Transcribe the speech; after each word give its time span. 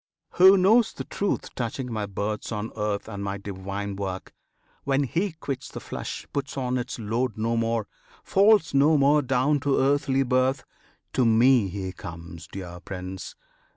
Who 0.31 0.57
knows 0.57 0.93
the 0.93 1.03
truth 1.03 1.53
touching 1.53 1.93
my 1.93 2.07
births 2.07 2.51
on 2.51 2.71
earth 2.75 3.07
And 3.07 3.23
my 3.23 3.37
divine 3.37 3.95
work, 3.95 4.33
when 4.83 5.03
he 5.03 5.33
quits 5.33 5.69
the 5.69 5.79
flesh 5.79 6.25
Puts 6.33 6.57
on 6.57 6.79
its 6.79 6.97
load 6.97 7.37
no 7.37 7.55
more, 7.55 7.87
falls 8.23 8.73
no 8.73 8.97
more 8.97 9.21
down 9.21 9.59
To 9.59 9.77
earthly 9.77 10.23
birth: 10.23 10.63
to 11.13 11.23
Me 11.23 11.67
he 11.67 11.91
comes, 11.91 12.47
dear 12.47 12.79
Prince! 12.79 13.35